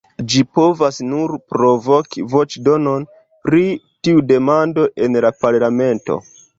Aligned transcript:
Ĝi 0.33 0.39
povas 0.59 0.97
nur 1.09 1.33
provoki 1.53 2.25
voĉdonon 2.33 3.07
pri 3.47 3.65
tiu 3.87 4.27
demando 4.35 4.91
en 5.09 5.25
la 5.29 5.37
parlamento. 5.47 6.23